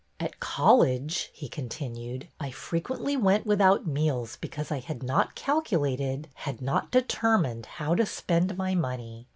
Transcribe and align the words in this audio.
At 0.19 0.39
college," 0.39 1.29
he 1.31 1.47
continued," 1.47 2.27
I 2.39 2.49
frequently 2.49 3.15
went 3.15 3.45
without 3.45 3.85
meals 3.85 4.35
because 4.41 4.71
I 4.71 4.79
had 4.79 5.03
not 5.03 5.35
calculated, 5.35 6.27
had 6.33 6.59
not 6.59 6.89
determined 6.89 7.67
how 7.67 7.93
to 7.93 8.07
spend 8.07 8.57
my 8.57 8.73
money. 8.73 9.27